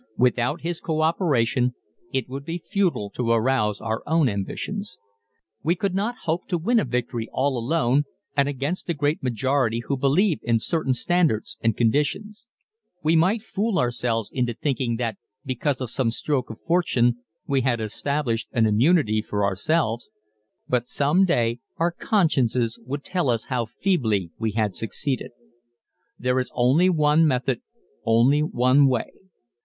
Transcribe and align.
Without 0.17 0.61
his 0.61 0.81
co 0.81 1.01
operation 1.03 1.75
it 2.11 2.27
would 2.27 2.43
be 2.43 2.57
futile 2.57 3.11
to 3.11 3.29
arouse 3.29 3.79
our 3.79 4.01
own 4.07 4.27
ambitions. 4.29 4.97
We 5.61 5.75
could 5.75 5.93
not 5.93 6.15
hope 6.25 6.47
to 6.47 6.57
win 6.57 6.79
a 6.79 6.85
victory 6.85 7.29
all 7.31 7.55
alone 7.55 8.05
and 8.35 8.49
against 8.49 8.87
the 8.87 8.95
great 8.95 9.21
majority 9.21 9.81
who 9.85 9.95
believe 9.95 10.39
in 10.41 10.57
certain 10.57 10.95
standards 10.95 11.55
and 11.61 11.77
conditions. 11.77 12.47
We 13.03 13.15
might 13.15 13.43
fool 13.43 13.77
ourselves 13.77 14.31
into 14.33 14.55
thinking 14.55 14.95
that 14.95 15.17
because 15.45 15.79
of 15.79 15.91
some 15.91 16.09
stroke 16.09 16.49
of 16.49 16.59
fortune 16.65 17.17
we 17.45 17.61
had 17.61 17.79
established 17.79 18.47
an 18.53 18.65
immunity 18.65 19.21
for 19.21 19.43
ourselves. 19.45 20.09
But 20.67 20.87
some 20.87 21.25
day 21.25 21.59
our 21.77 21.91
consciences 21.91 22.79
would 22.87 23.03
tell 23.03 23.29
us 23.29 23.45
how 23.53 23.65
feebly 23.65 24.31
we 24.39 24.53
had 24.53 24.73
succeeded. 24.75 25.29
There 26.17 26.39
is 26.39 26.49
only 26.55 26.89
one 26.89 27.27
method, 27.27 27.61
only 28.03 28.41
one 28.41 28.87
way 28.87 29.11